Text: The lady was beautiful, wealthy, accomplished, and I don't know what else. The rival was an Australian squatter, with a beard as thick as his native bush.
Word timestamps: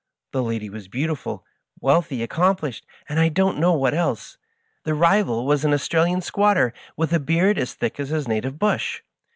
The 0.31 0.41
lady 0.41 0.67
was 0.67 0.87
beautiful, 0.87 1.45
wealthy, 1.79 2.23
accomplished, 2.23 2.87
and 3.07 3.19
I 3.19 3.29
don't 3.29 3.59
know 3.59 3.73
what 3.73 3.93
else. 3.93 4.39
The 4.83 4.95
rival 4.95 5.45
was 5.45 5.63
an 5.63 5.75
Australian 5.75 6.21
squatter, 6.21 6.73
with 6.97 7.13
a 7.13 7.19
beard 7.19 7.59
as 7.59 7.75
thick 7.75 7.99
as 7.99 8.09
his 8.09 8.27
native 8.27 8.57
bush. 8.57 9.03